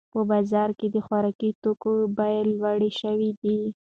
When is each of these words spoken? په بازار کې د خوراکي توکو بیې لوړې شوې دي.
په 0.13 0.19
بازار 0.31 0.69
کې 0.79 0.87
د 0.95 0.97
خوراکي 1.05 1.49
توکو 1.61 1.91
بیې 2.17 2.39
لوړې 2.59 2.91
شوې 3.01 3.31
دي. 3.41 3.59